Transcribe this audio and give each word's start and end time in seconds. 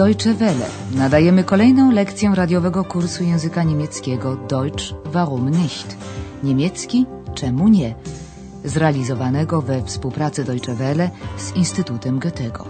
Deutsche 0.00 0.34
Welle. 0.34 0.66
Nadajemy 0.94 1.44
kolejną 1.44 1.90
lekcję 1.90 2.32
radiowego 2.34 2.84
kursu 2.84 3.24
języka 3.24 3.62
niemieckiego 3.62 4.36
Deutsch 4.36 4.94
warum 5.04 5.50
nicht? 5.50 5.96
Niemiecki 6.42 7.06
czemu 7.34 7.68
nie? 7.68 7.94
Zrealizowanego 8.64 9.62
we 9.62 9.84
współpracy 9.84 10.44
Deutsche 10.44 10.74
Welle 10.74 11.10
z 11.36 11.56
Instytutem 11.56 12.18
Goethego. 12.18 12.66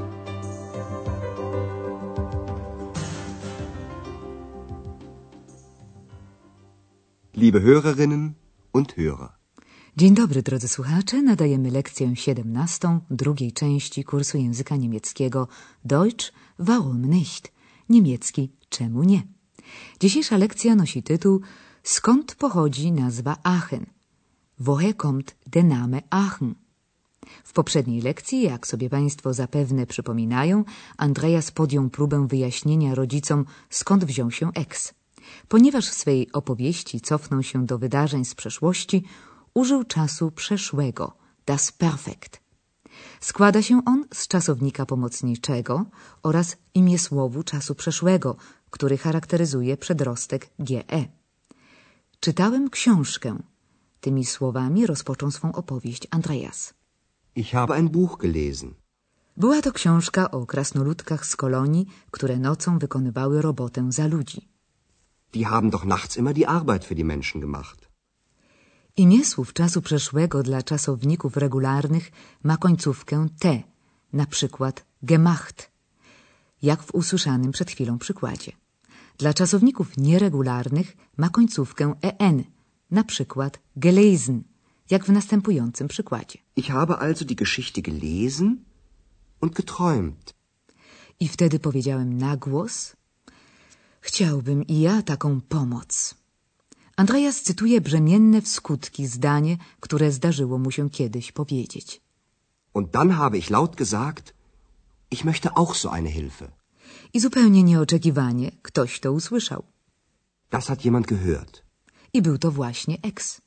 Liebe 7.34 7.60
Hörerinnen 7.60 8.30
und 8.72 8.96
Hörer. 8.96 9.39
Dzień 10.00 10.14
dobry, 10.14 10.42
drodzy 10.42 10.68
słuchacze. 10.68 11.22
Nadajemy 11.22 11.70
lekcję 11.70 12.16
17 12.16 12.98
drugiej 13.10 13.52
części 13.52 14.04
kursu 14.04 14.38
języka 14.38 14.76
niemieckiego 14.76 15.48
Deutsch 15.84 16.32
warum 16.58 17.06
nicht? 17.06 17.52
Niemiecki 17.88 18.52
czemu 18.68 19.02
nie? 19.02 19.22
Dzisiejsza 20.00 20.36
lekcja 20.36 20.74
nosi 20.74 21.02
tytuł 21.02 21.40
Skąd 21.82 22.34
pochodzi 22.34 22.92
nazwa 22.92 23.36
Aachen? 23.42 23.86
Woher 24.58 24.96
kommt 24.96 25.36
der 25.46 25.64
Name 25.64 26.02
Aachen? 26.10 26.54
W 27.44 27.52
poprzedniej 27.52 28.00
lekcji, 28.02 28.42
jak 28.42 28.66
sobie 28.66 28.90
Państwo 28.90 29.34
zapewne 29.34 29.86
przypominają, 29.86 30.64
Andreas 30.96 31.50
podjął 31.50 31.90
próbę 31.90 32.26
wyjaśnienia 32.28 32.94
rodzicom, 32.94 33.44
skąd 33.70 34.04
wziął 34.04 34.30
się 34.30 34.50
eks. 34.54 34.94
Ponieważ 35.48 35.88
w 35.88 35.94
swej 35.94 36.32
opowieści 36.32 37.00
cofnął 37.00 37.42
się 37.42 37.66
do 37.66 37.78
wydarzeń 37.78 38.24
z 38.24 38.34
przeszłości, 38.34 39.04
użył 39.54 39.84
czasu 39.84 40.30
przeszłego, 40.30 41.16
das 41.46 41.72
Perfekt. 41.72 42.40
Składa 43.20 43.62
się 43.62 43.82
on 43.84 44.04
z 44.12 44.28
czasownika 44.28 44.86
pomocniczego 44.86 45.86
oraz 46.22 46.56
imiesłowu 46.74 47.42
czasu 47.42 47.74
przeszłego, 47.74 48.36
który 48.70 48.98
charakteryzuje 48.98 49.76
przedrostek 49.76 50.50
GE. 50.58 51.08
Czytałem 52.20 52.70
książkę. 52.70 53.38
Tymi 54.00 54.24
słowami 54.24 54.86
rozpoczął 54.86 55.30
swą 55.30 55.52
opowieść 55.52 56.06
Andreas. 56.10 56.74
Ich 57.36 57.50
habe 57.50 57.74
ein 57.74 57.88
Buch 57.88 58.16
gelesen. 58.18 58.74
Była 59.36 59.62
to 59.62 59.72
książka 59.72 60.30
o 60.30 60.46
krasnoludkach 60.46 61.26
z 61.26 61.36
kolonii, 61.36 61.86
które 62.10 62.38
nocą 62.38 62.78
wykonywały 62.78 63.42
robotę 63.42 63.92
za 63.92 64.06
ludzi. 64.06 64.48
Die 65.32 65.46
haben 65.46 65.70
doch 65.70 65.84
nachts 65.84 66.16
immer 66.16 66.34
die 66.34 66.48
Arbeit 66.48 66.84
für 66.84 66.94
die 66.94 67.04
Menschen 67.04 67.40
gemacht. 67.40 67.89
Imię 69.04 69.24
słów 69.24 69.52
czasu 69.52 69.82
przeszłego 69.82 70.42
dla 70.42 70.62
czasowników 70.62 71.36
regularnych 71.36 72.10
ma 72.42 72.56
końcówkę 72.56 73.16
T, 73.38 73.62
na 74.12 74.26
przykład 74.26 74.84
gemacht, 75.02 75.70
jak 76.62 76.82
w 76.82 76.94
usłyszanym 76.94 77.52
przed 77.52 77.70
chwilą 77.70 77.98
przykładzie. 77.98 78.52
Dla 79.18 79.34
czasowników 79.34 79.96
nieregularnych 79.96 80.96
ma 81.16 81.28
końcówkę 81.28 81.94
en, 82.00 82.44
na 82.90 83.04
przykład 83.04 83.58
gelesen, 83.76 84.42
jak 84.90 85.04
w 85.04 85.12
następującym 85.12 85.88
przykładzie. 85.88 86.38
Ich 86.56 86.66
habe 86.66 86.98
also 86.98 87.24
die 87.24 87.36
Geschichte 87.36 87.80
gelesen 87.82 88.56
und 89.40 89.54
geträumt. 89.54 90.34
I 91.20 91.28
wtedy 91.28 91.58
powiedziałem 91.58 92.18
na 92.18 92.36
głos, 92.36 92.96
chciałbym 94.00 94.66
i 94.66 94.80
ja 94.80 95.02
taką 95.02 95.40
pomoc. 95.40 96.19
Andreas 97.00 97.42
cytuje 97.42 97.80
brzemienne 97.80 98.42
w 98.42 98.48
skutki 98.48 99.06
zdanie, 99.06 99.56
które 99.80 100.12
zdarzyło 100.12 100.58
mu 100.58 100.70
się 100.70 100.90
kiedyś 100.90 101.32
powiedzieć. 101.32 102.00
Und 102.72 102.90
dann 102.90 103.10
habe 103.10 103.38
ich 103.38 103.50
laut 103.50 103.76
gesagt, 103.76 104.34
ich 105.10 105.24
möchte 105.24 105.48
auch 105.54 105.76
so 105.76 105.92
eine 105.92 106.10
Hilfe. 106.10 106.46
I 107.12 107.20
zupełnie 107.20 107.62
nieoczekiwanie 107.62 108.50
ktoś 108.62 109.00
to 109.00 109.12
usłyszał. 109.12 109.62
Das 110.50 110.66
hat 110.66 110.84
jemand 110.84 111.06
gehört. 111.06 111.62
I 112.12 112.22
był 112.22 112.38
to 112.38 112.50
właśnie 112.50 112.96
eks. 113.02 113.40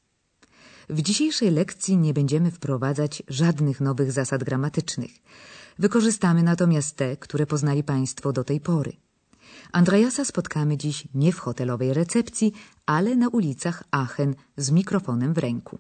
W 0.90 1.02
dzisiejszej 1.02 1.52
lekcji 1.52 1.98
nie 1.98 2.14
będziemy 2.14 2.52
wprowadzać 2.52 3.24
żadnych 3.28 3.82
nowych 3.82 4.12
zasad 4.12 4.44
gramatycznych. 4.44 5.12
Wykorzystamy 5.80 6.44
natomiast 6.44 6.96
te, 6.96 7.18
które 7.18 7.46
poznali 7.46 7.84
Państwo 7.84 8.34
do 8.34 8.44
tej 8.44 8.60
pory. 8.60 8.94
Andreasa 9.74 10.26
spotkamy 10.26 10.78
dziś 10.78 11.08
nie 11.14 11.32
w 11.34 11.40
hotelowej 11.40 11.94
recepcji, 11.94 12.54
ale 12.86 13.16
na 13.16 13.28
ulicach 13.28 13.84
Aachen 13.92 14.36
z 14.58 14.72
mikrofonem 14.72 15.34
w 15.34 15.38
ręku. 15.38 15.78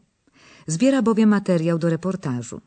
Zbiera 0.68 1.02
bowiem 1.02 1.30
materiał 1.30 1.80
do 1.80 1.90
reportażu. 1.90 2.62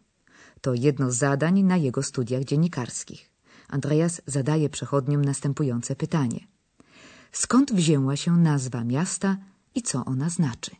To 0.60 0.75
jedno 0.75 1.10
z 1.10 1.16
zadań 1.16 1.62
na 1.62 1.76
jego 1.76 2.03
studiach 2.03 2.44
dziennikarskich. 2.44 3.31
Andreas 3.69 4.22
zadaje 4.26 4.69
przechodniom 4.70 5.25
następujące 5.25 5.97
pytanie. 5.97 6.41
Skąd 7.32 7.72
wzięła 7.72 8.16
się 8.16 8.37
nazwa 8.37 8.84
miasta 8.84 9.37
i 9.75 9.82
co 9.82 10.04
ona 10.04 10.28
znaczy? 10.31 10.70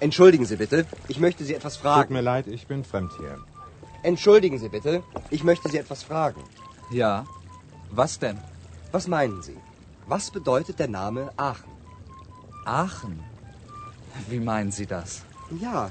Entschuldigen 0.00 0.46
Sie 0.46 0.56
bitte, 0.56 0.84
ich 1.08 1.18
möchte 1.18 1.44
Sie 1.46 1.56
etwas 1.56 1.72
Tut 1.74 1.82
fragen. 1.82 2.12
mir 2.16 2.22
leid, 2.22 2.46
ich 2.46 2.66
bin 2.66 2.84
fremd 2.84 3.12
hier. 3.18 3.36
Entschuldigen 4.02 4.58
Sie 4.58 4.70
bitte, 4.70 5.02
ich 5.30 5.42
möchte 5.44 5.70
Sie 5.70 5.78
etwas 5.78 6.02
fragen. 6.02 6.42
Ja. 6.90 7.24
Was 7.90 8.18
denn? 8.18 8.38
Was 8.92 9.06
meinen 9.08 9.42
Sie? 9.42 9.56
Was 10.06 10.30
bedeutet 10.30 10.78
der 10.78 10.88
Name 10.88 11.30
Aachen? 11.36 11.70
Aachen. 12.64 13.20
Wie 14.28 14.40
meinen 14.40 14.72
Sie 14.72 14.86
das? 14.86 15.22
Ja, 15.60 15.90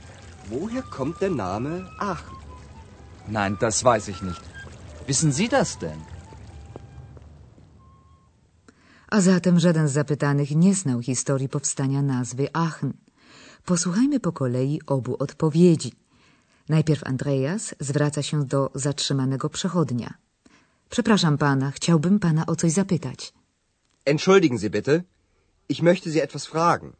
woher 0.49 0.81
kommt 0.81 1.21
der 1.21 1.29
Name 1.29 1.89
Aachen? 1.99 2.35
Nein, 3.27 3.57
das 3.59 3.83
weiß 3.83 4.07
ich 4.07 4.21
nicht. 4.21 4.41
Wissen 5.07 5.31
Sie 5.31 5.47
das 5.47 5.77
denn? 5.77 6.01
A 9.07 9.21
zatem 9.21 9.59
żaden 9.59 9.87
z 9.87 9.91
zapytanych 9.91 10.51
nie 10.55 10.75
znał 10.75 11.01
historii 11.01 11.49
powstania 11.49 12.01
nazwy 12.01 12.47
Aachen. 12.53 12.93
Posłuchajmy 13.65 14.19
po 14.19 14.31
kolei 14.31 14.81
obu 14.87 15.15
odpowiedzi. 15.19 15.91
Najpierw 16.69 17.03
Andreas 17.03 17.75
zwraca 17.79 18.21
się 18.21 18.45
do 18.45 18.71
zatrzymanego 18.75 19.49
przechodnia. 19.49 20.24
Przepraszam 20.89 21.37
pana, 21.37 21.71
chciałbym 21.71 22.19
pana 22.19 22.45
o 22.45 22.55
coś 22.55 22.71
zapytać. 22.71 23.33
Entschuldigen 24.05 24.59
Sie 24.59 24.69
bitte, 24.69 25.03
ich 25.69 25.81
möchte 25.81 26.11
Sie 26.11 26.23
etwas 26.23 26.45
fragen. 26.45 26.91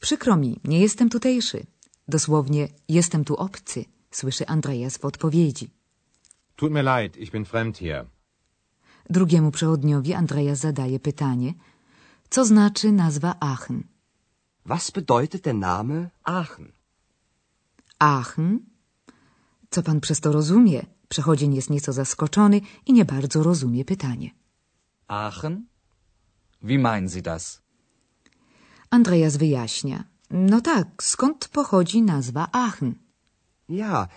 Przykro 0.00 0.36
mi, 0.36 0.60
nie 0.64 0.80
jestem 0.80 1.08
tutejszy. 1.08 1.66
Dosłownie, 2.08 2.68
jestem 2.88 3.24
tu 3.24 3.36
obcy, 3.36 3.84
słyszy 4.10 4.46
Andreas 4.46 4.98
w 4.98 5.04
odpowiedzi. 5.04 5.70
Tut 6.56 6.72
mir 6.72 6.84
leid, 6.84 7.16
ich 7.16 7.30
bin 7.30 7.44
fremd 7.44 7.78
hier. 7.78 8.06
Drugiemu 9.10 9.50
przechodniowi 9.50 10.14
Andreas 10.14 10.58
zadaje 10.58 11.00
pytanie, 11.00 11.54
co 12.30 12.44
znaczy 12.44 12.92
nazwa 12.92 13.34
Aachen? 13.40 13.82
Was 14.66 14.90
bedeutet 14.90 15.42
der 15.42 15.54
Name 15.54 16.10
Aachen? 16.24 16.72
Aachen? 17.98 18.60
Co 19.70 19.82
pan 19.82 20.00
przez 20.00 20.20
to 20.20 20.32
rozumie? 20.32 20.86
Przechodzień 21.14 21.54
jest 21.54 21.70
nieco 21.70 21.92
zaskoczony 21.92 22.60
i 22.86 22.92
nie 22.92 23.04
bardzo 23.04 23.42
rozumie 23.42 23.84
pytanie. 23.84 24.30
Aachen? 25.08 25.66
Wie 26.62 26.78
meinen 26.78 27.08
Sie 27.08 27.22
das? 27.22 27.62
Andreas 28.90 29.36
wyjaśnia. 29.36 30.04
No 30.30 30.60
tak, 30.60 31.02
skąd 31.02 31.48
pochodzi 31.48 32.02
nazwa 32.02 32.48
Aachen? 32.52 32.94
Ja, 33.68 34.08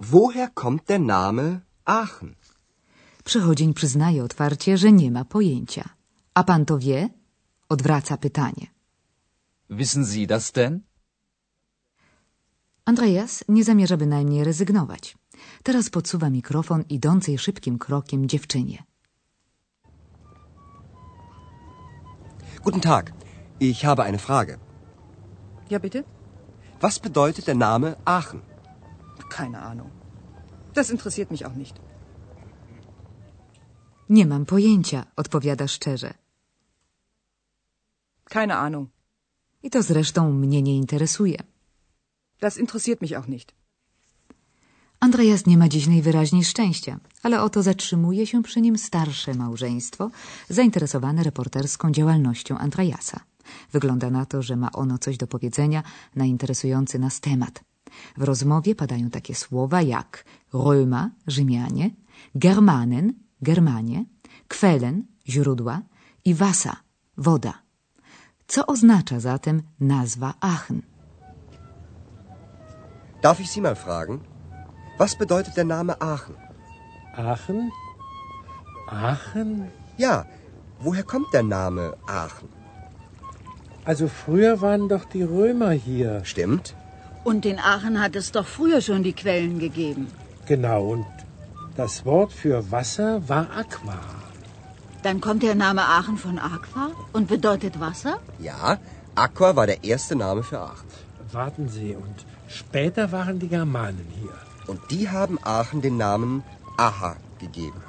woher 0.00 0.54
kommt 0.54 0.84
der 0.86 1.00
Name 1.00 1.60
Aachen? 1.84 2.34
Przechodzień 3.24 3.74
przyznaje 3.74 4.24
otwarcie, 4.24 4.78
że 4.78 4.92
nie 4.92 5.10
ma 5.10 5.24
pojęcia. 5.24 5.84
A 6.34 6.44
pan 6.44 6.64
to 6.64 6.78
wie? 6.78 7.08
Odwraca 7.68 8.16
pytanie. 8.16 8.66
Wissen 9.70 10.04
Sie 10.06 10.26
das 10.26 10.52
denn? 10.52 10.80
Andreas 12.84 13.44
nie 13.48 13.64
zamierza 13.64 13.96
bynajmniej 13.96 14.44
rezygnować. 14.44 15.16
Teraz 15.62 15.90
podsuwa 15.90 16.30
mikrofon 16.30 16.84
idącej 16.88 17.38
szybkim 17.38 17.78
krokiem 17.78 18.28
dziewczynie. 18.28 18.84
Guten 22.64 22.80
Tag, 22.80 23.12
ich 23.60 23.84
habe 23.84 24.04
eine 24.04 24.18
Frage. 24.18 24.58
Ja, 25.70 25.80
bitte? 25.80 26.04
Was 26.80 26.98
bedeutet 26.98 27.46
der 27.46 27.56
Name 27.56 27.96
Aachen? 28.04 28.40
Keine 29.30 29.62
Ahnung. 29.62 29.90
Das 30.74 30.90
interessiert 30.90 31.30
mich 31.30 31.46
auch 31.46 31.56
nicht. 31.56 31.80
Nie 34.08 34.26
mam 34.26 34.46
pojęcia, 34.46 35.06
odpowiada 35.16 35.66
szczerze. 35.68 36.14
Keine 38.24 38.56
Ahnung. 38.56 38.88
I 39.62 39.70
to 39.70 39.82
zresztą 39.82 40.32
mnie 40.32 40.62
nie 40.62 40.76
interesuje. 40.76 41.42
Das 42.40 42.56
interessiert 42.56 43.00
mich 43.00 43.16
auch 43.16 43.28
nicht. 43.28 43.54
Andreas 45.06 45.46
nie 45.46 45.58
ma 45.58 45.68
dziś 45.68 45.86
najwyraźniej 45.86 46.44
szczęścia, 46.44 46.98
ale 47.22 47.42
oto 47.42 47.62
zatrzymuje 47.62 48.26
się 48.26 48.42
przy 48.42 48.60
nim 48.60 48.78
starsze 48.78 49.34
małżeństwo, 49.34 50.10
zainteresowane 50.48 51.22
reporterską 51.22 51.90
działalnością 51.90 52.58
Andreasa. 52.58 53.20
Wygląda 53.72 54.10
na 54.10 54.26
to, 54.26 54.42
że 54.42 54.56
ma 54.56 54.72
ono 54.72 54.98
coś 54.98 55.16
do 55.16 55.26
powiedzenia 55.26 55.82
na 56.16 56.24
interesujący 56.24 56.98
nas 56.98 57.20
temat. 57.20 57.64
W 58.16 58.22
rozmowie 58.22 58.74
padają 58.74 59.10
takie 59.10 59.34
słowa 59.34 59.82
jak 59.82 60.24
Römer, 60.54 61.08
Rzymianie, 61.26 61.90
Germanen, 62.34 63.12
Germanie, 63.42 64.04
Quellen, 64.48 65.02
źródła 65.28 65.82
i 66.24 66.34
Wasser, 66.34 66.76
woda. 67.16 67.54
Co 68.46 68.66
oznacza 68.66 69.20
zatem 69.20 69.62
nazwa 69.80 70.34
Aachen? 70.40 70.82
Darf 73.22 73.40
ich 73.40 73.50
Sie 73.50 73.62
mal 73.62 73.76
fragen? 73.76 74.35
Was 74.98 75.14
bedeutet 75.16 75.56
der 75.56 75.64
Name 75.64 76.00
Aachen? 76.00 76.34
Aachen? 77.14 77.70
Aachen? 78.86 79.70
Ja, 79.98 80.24
woher 80.80 81.02
kommt 81.02 81.32
der 81.34 81.42
Name 81.42 81.96
Aachen? 82.06 82.48
Also 83.84 84.08
früher 84.08 84.60
waren 84.62 84.88
doch 84.88 85.04
die 85.04 85.22
Römer 85.22 85.70
hier. 85.70 86.24
Stimmt? 86.24 86.74
Und 87.24 87.44
in 87.44 87.58
Aachen 87.58 88.00
hat 88.02 88.16
es 88.16 88.32
doch 88.32 88.46
früher 88.46 88.80
schon 88.80 89.02
die 89.02 89.12
Quellen 89.12 89.58
gegeben. 89.58 90.08
Genau, 90.46 90.82
und 90.94 91.06
das 91.76 92.04
Wort 92.04 92.32
für 92.32 92.70
Wasser 92.70 93.28
war 93.28 93.46
Aqua. 93.62 94.00
Dann 95.02 95.20
kommt 95.20 95.42
der 95.42 95.54
Name 95.54 95.82
Aachen 95.82 96.16
von 96.16 96.38
Aqua 96.38 96.90
und 97.12 97.28
bedeutet 97.28 97.78
Wasser? 97.80 98.18
Ja, 98.38 98.78
Aqua 99.14 99.56
war 99.56 99.66
der 99.66 99.84
erste 99.84 100.16
Name 100.16 100.42
für 100.42 100.60
Aachen. 100.60 100.88
Warten 101.32 101.68
Sie, 101.68 101.94
und 101.94 102.26
später 102.48 103.12
waren 103.12 103.38
die 103.38 103.48
Germanen 103.48 104.06
hier. 104.20 104.36
Und 104.70 104.80
die 104.90 105.08
haben 105.08 105.38
Aachen 105.58 105.80
den 105.86 105.96
Namen 105.96 106.42
Aha 106.76 107.16
gegeben. 107.38 107.80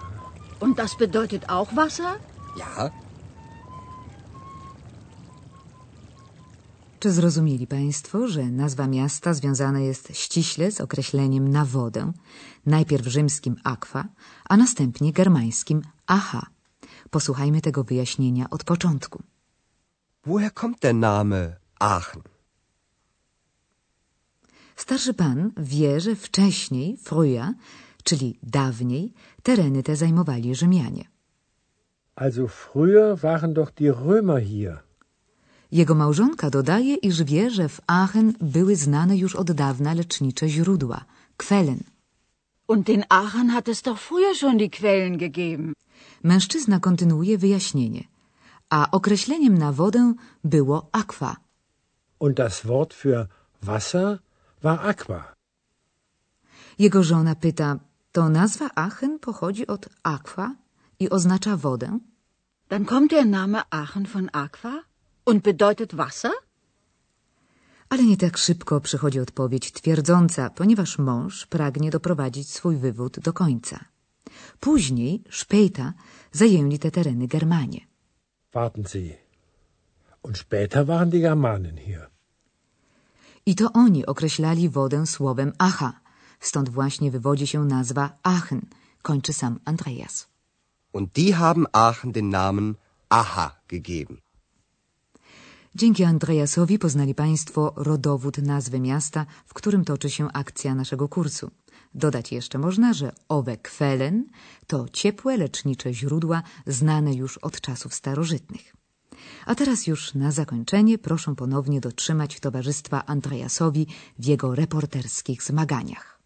Und 0.59 0.73
das 0.79 0.91
bedeutet 0.97 1.49
auch 1.49 1.69
Wasser? 1.75 2.11
Ja, 2.63 2.91
Czy 6.99 7.11
zrozumieli 7.11 7.67
Państwo, 7.67 8.27
że 8.27 8.43
nazwa 8.43 8.87
miasta 8.87 9.33
związana 9.33 9.79
jest 9.79 10.05
ściśle 10.13 10.71
z 10.71 10.81
określeniem 10.81 11.47
na 11.47 11.65
wodę, 11.65 12.11
najpierw 12.65 13.07
rzymskim 13.07 13.55
aqua, 13.63 14.05
a 14.49 14.57
następnie 14.57 15.13
germańskim 15.13 15.81
aha? 16.07 16.45
Posłuchajmy 17.09 17.61
tego 17.61 17.83
wyjaśnienia 17.83 18.49
od 18.49 18.63
początku. 18.63 19.23
woher 20.25 20.53
kommt 20.53 20.79
der 20.81 20.95
Name 20.95 21.55
Aachen? 21.79 22.21
Starszy 24.77 25.13
pan 25.13 25.51
wie, 25.57 25.99
że 25.99 26.15
wcześniej, 26.15 26.97
früher, 26.97 27.53
czyli 28.03 28.39
dawniej, 28.43 29.13
tereny 29.43 29.83
te 29.83 29.95
zajmowali 29.95 30.55
Rzymianie. 30.55 31.05
Also 32.15 32.47
früher 32.47 33.17
waren 33.17 33.53
doch 33.53 33.71
die 33.71 33.93
Römer 33.93 34.41
hier. 34.43 34.77
Jego 35.71 35.95
małżonka 35.95 36.49
dodaje, 36.49 36.95
iż 36.95 37.23
wie, 37.23 37.49
że 37.49 37.69
w 37.69 37.81
Aachen 37.87 38.33
były 38.41 38.75
znane 38.75 39.17
już 39.17 39.35
od 39.35 39.51
dawna 39.51 39.93
lecznicze 39.93 40.49
źródła, 40.49 41.05
Quellen. 41.37 41.83
Und 42.67 42.89
in 42.89 43.03
Aachen 43.09 43.49
hat 43.49 43.69
es 43.69 43.81
doch 43.81 43.99
früher 43.99 44.35
schon 44.35 44.57
die 44.57 44.69
Quellen 44.69 45.17
gegeben. 45.17 45.73
Mężczyzna 46.23 46.79
kontynuuje 46.79 47.37
wyjaśnienie, 47.37 48.03
a 48.69 48.91
określeniem 48.91 49.57
na 49.57 49.71
wodę 49.73 50.13
było 50.43 50.89
aqua. 50.91 51.35
Und 52.19 52.37
das 52.37 52.65
Wort 52.65 52.93
für 52.93 53.27
Wasser 53.63 54.19
war 54.63 54.79
Aqua. 54.89 55.35
Jego 56.79 57.03
żona 57.03 57.35
pyta, 57.35 57.79
to 58.11 58.29
nazwa 58.29 58.69
Aachen 58.75 59.19
pochodzi 59.19 59.67
od 59.67 59.89
aqua 60.03 60.55
i 60.99 61.09
oznacza 61.09 61.57
wodę? 61.57 61.99
Dann 62.69 62.85
kommt 62.85 63.11
der 63.11 63.25
Name 63.25 63.61
Aachen 63.69 64.05
von 64.05 64.29
Aqua 64.33 64.83
und 65.25 65.43
bedeutet 65.43 65.95
Wasser? 65.95 66.31
Ale 67.89 68.03
nie 68.03 68.17
tak 68.17 68.37
szybko 68.37 68.81
przychodzi 68.81 69.19
odpowiedź 69.19 69.71
twierdząca, 69.71 70.49
ponieważ 70.49 70.99
mąż 70.99 71.45
pragnie 71.45 71.89
doprowadzić 71.91 72.49
swój 72.49 72.77
wywód 72.77 73.19
do 73.19 73.33
końca. 73.33 73.85
Później, 74.59 75.23
szpejta, 75.29 75.93
zajęli 76.31 76.79
te 76.79 76.91
tereny 76.91 77.27
Germanie. 77.27 77.81
Warten 78.53 78.83
Sie. 78.85 79.17
Und 80.23 80.37
später 80.37 80.85
waren 80.85 81.09
die 81.09 81.21
Germanen 81.21 81.77
hier. 81.77 82.16
I 83.51 83.55
to 83.55 83.73
oni 83.73 84.05
określali 84.05 84.69
wodę 84.69 85.05
słowem 85.05 85.53
Acha, 85.57 85.91
stąd 86.39 86.69
właśnie 86.69 87.11
wywodzi 87.11 87.47
się 87.47 87.59
nazwa 87.65 88.17
Aachen, 88.23 88.61
kończy 89.01 89.33
sam 89.33 89.59
Andreas. 89.65 90.27
Und 90.93 91.13
die 91.13 91.33
haben 91.33 91.65
Aachen 91.73 92.11
den 92.11 92.29
Namen 92.29 92.75
Aha 93.09 93.55
gegeben. 93.67 94.17
Dzięki 95.75 96.03
Andreasowi 96.03 96.79
poznali 96.79 97.15
Państwo 97.15 97.73
rodowód 97.75 98.37
nazwy 98.37 98.79
miasta, 98.79 99.25
w 99.45 99.53
którym 99.53 99.85
toczy 99.85 100.09
się 100.09 100.31
akcja 100.33 100.75
naszego 100.75 101.07
kursu. 101.07 101.51
Dodać 101.95 102.31
jeszcze 102.31 102.57
można, 102.57 102.93
że 102.93 103.11
owe 103.29 103.57
Quellen 103.57 104.25
to 104.67 104.85
ciepłe, 104.89 105.37
lecznicze 105.37 105.93
źródła 105.93 106.43
znane 106.67 107.13
już 107.13 107.37
od 107.37 107.61
czasów 107.61 107.93
starożytnych. 107.93 108.77
A 109.45 109.55
teraz 109.55 109.87
już 109.87 110.13
na 110.13 110.31
zakończenie 110.31 110.97
proszę 110.97 111.35
ponownie 111.35 111.81
dotrzymać 111.81 112.39
towarzystwa 112.39 113.05
Andreasowi 113.05 113.87
w 114.19 114.25
jego 114.25 114.55
reporterskich 114.55 115.43
zmaganiach. 115.43 116.16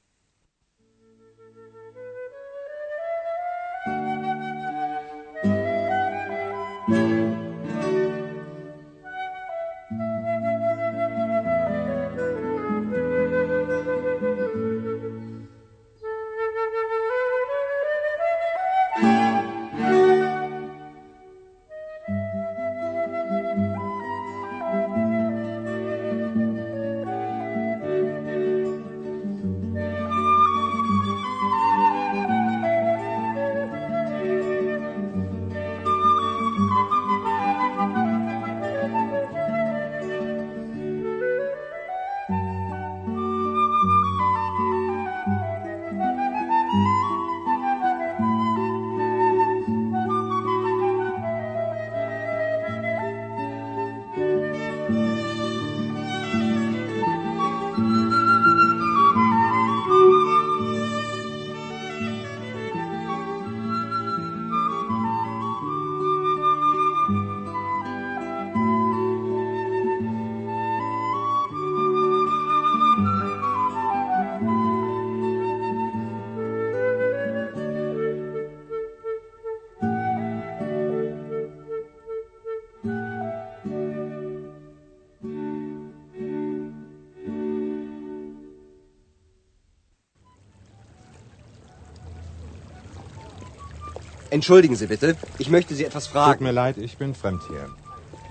Entschuldigen 94.32 94.76
Sie 94.82 94.88
bitte, 94.88 95.18
ich 95.44 95.50
möchte 95.50 95.76
Sie 95.76 95.86
etwas 95.90 96.06
Tut 96.06 96.14
fragen. 96.14 96.44
mir 96.46 96.54
leid, 96.54 96.78
ich 96.78 96.98
bin 96.98 97.14
fremd 97.22 97.42
hier. 97.50 97.66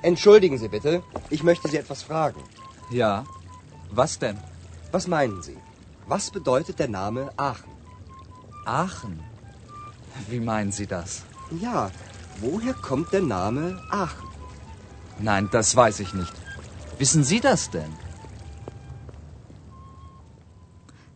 Entschuldigen 0.02 0.56
Sie 0.62 0.68
bitte, 0.68 1.02
ich 1.28 1.42
möchte 1.42 1.68
Sie 1.68 1.76
etwas 1.76 2.02
fragen. 2.02 2.40
Ja. 2.90 3.24
Was 3.90 4.18
denn? 4.18 4.38
Was 4.92 5.06
meinen 5.06 5.42
Sie? 5.42 5.58
Was 6.06 6.30
bedeutet 6.30 6.78
der 6.78 6.88
Name 6.88 7.22
Aachen? 7.36 7.72
Aachen. 8.64 9.20
Wie 10.30 10.40
meinen 10.40 10.72
Sie 10.72 10.86
das? 10.86 11.10
Ja, 11.60 11.90
woher 12.40 12.74
kommt 12.88 13.12
der 13.12 13.22
Name 13.22 13.64
Aachen? 13.90 14.28
Nein, 15.18 15.48
das 15.52 15.76
weiß 15.76 16.00
ich 16.00 16.14
nicht. 16.14 16.34
Wissen 16.98 17.24
Sie 17.24 17.40
das 17.40 17.70
denn? 17.70 17.92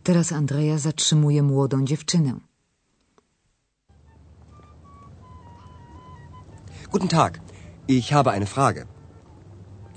Teraz 0.03 0.31
Andrea 0.31 0.77
zatrzymuje 0.77 1.43
młodą 1.43 1.85
dziewczynę. 1.85 2.33
Guten 6.91 7.09
Tag, 7.09 7.41
ich 7.87 8.13
habe 8.13 8.31
eine 8.31 8.45
Frage. 8.45 8.87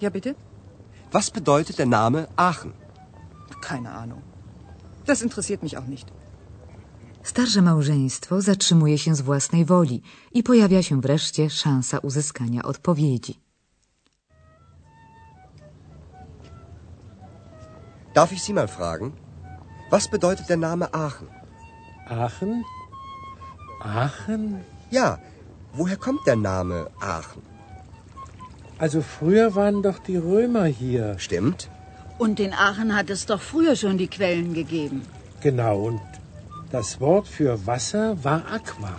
Ja, 0.00 0.10
bitte? 0.10 0.34
Was 1.12 1.30
bedeutet 1.30 1.78
der 1.78 1.86
Name 1.86 2.28
Aachen? 2.36 2.72
Keine 3.60 3.90
Ahnung. 3.92 4.22
Das 5.06 5.22
interessiert 5.22 5.62
mich 5.62 5.76
auch 5.78 5.86
nicht. 5.86 6.08
Starsze 7.22 7.62
małżeństwo 7.62 8.40
zatrzymuje 8.40 8.98
się 8.98 9.14
z 9.14 9.20
własnej 9.20 9.64
woli 9.64 10.02
i 10.32 10.42
pojawia 10.42 10.82
się 10.82 11.00
wreszcie 11.00 11.50
szansa 11.50 11.98
uzyskania 11.98 12.62
odpowiedzi. 12.62 13.40
Darf 18.14 18.32
ich 18.32 18.42
Sie 18.42 18.54
mal 18.54 18.68
fragen? 18.68 19.12
Was 19.90 20.08
bedeutet 20.08 20.46
der 20.48 20.58
Name 20.58 20.94
Aachen? 20.94 21.28
Aachen? 22.08 22.62
Aachen? 23.80 24.64
Ja, 24.92 25.18
woher 25.78 25.96
kommt 25.96 26.26
der 26.26 26.36
Name 26.36 26.90
Aachen? 27.00 27.42
Also 28.78 29.00
früher 29.02 29.54
waren 29.54 29.82
doch 29.82 29.98
die 29.98 30.16
Römer 30.16 30.64
hier. 30.64 31.18
Stimmt? 31.18 31.68
Und 32.18 32.40
in 32.40 32.52
Aachen 32.52 32.94
hat 32.96 33.10
es 33.10 33.26
doch 33.26 33.40
früher 33.40 33.74
schon 33.76 33.98
die 33.98 34.08
Quellen 34.08 34.54
gegeben. 34.54 35.02
Genau, 35.40 35.76
und 35.88 36.00
das 36.70 37.00
Wort 37.00 37.26
für 37.28 37.66
Wasser 37.66 38.22
war 38.24 38.42
Aqua. 38.56 38.94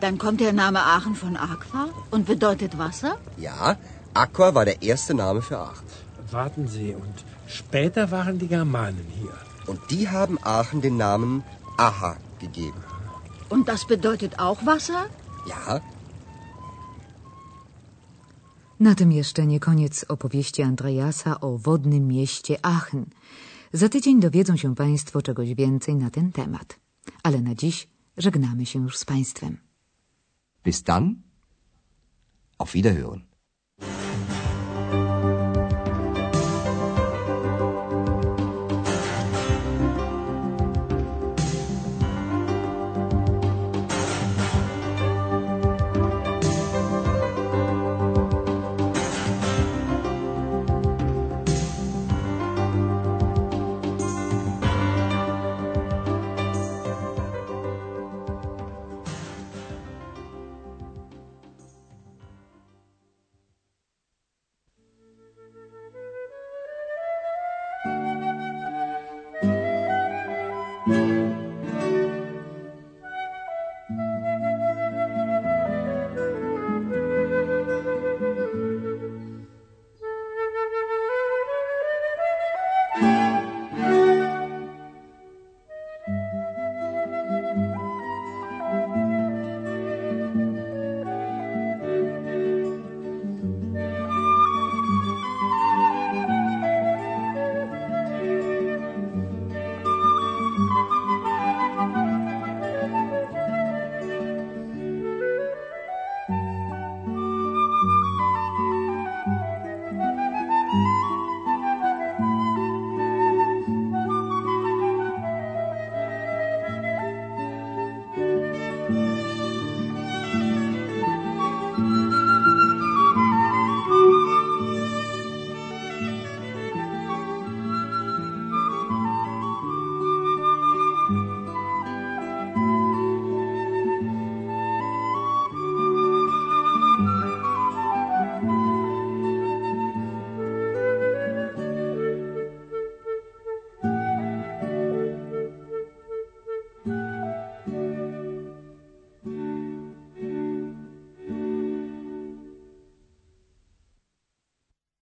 Dann 0.00 0.18
kommt 0.18 0.40
der 0.40 0.52
Name 0.52 0.80
Aachen 0.80 1.14
von 1.14 1.36
Aqua 1.36 1.88
und 2.10 2.26
bedeutet 2.26 2.78
Wasser? 2.78 3.16
Ja, 3.36 3.76
Aqua 4.14 4.54
war 4.54 4.64
der 4.64 4.82
erste 4.82 5.14
Name 5.14 5.42
für 5.42 5.58
Aachen. 5.58 5.86
Warten 6.30 6.68
Sie, 6.68 6.94
und 6.94 7.24
später 7.46 8.10
waren 8.10 8.38
die 8.38 8.48
Germanen 8.48 9.06
hier. 9.18 9.34
Und 9.66 9.80
die 9.90 10.08
haben 10.08 10.38
Aachen 10.42 10.80
den 10.80 10.96
Namen 10.96 11.42
Aha 11.76 12.16
gegeben. 12.38 12.82
Und 13.48 13.68
das 13.68 13.86
bedeutet 13.86 14.38
auch 14.38 14.64
Wasser? 14.64 15.06
Ja, 15.46 15.80
Na 18.80 18.94
tym 18.94 19.12
jeszcze 19.12 19.46
nie 19.46 19.60
koniec 19.60 20.04
opowieści 20.08 20.62
Andreasa 20.62 21.40
o 21.40 21.58
wodnym 21.58 22.08
mieście 22.08 22.58
Aachen. 22.62 23.06
Za 23.72 23.88
tydzień 23.88 24.20
dowiedzą 24.20 24.56
się 24.56 24.74
Państwo 24.74 25.22
czegoś 25.22 25.54
więcej 25.54 25.94
na 25.94 26.10
ten 26.10 26.32
temat. 26.32 26.80
Ale 27.22 27.40
na 27.40 27.54
dziś 27.54 27.88
żegnamy 28.16 28.66
się 28.66 28.78
już 28.82 28.98
z 28.98 29.04
Państwem. 29.04 29.56
bis 30.64 30.82
dann. 30.82 31.14
Auf 32.58 32.72
Wiederhören. 32.72 33.29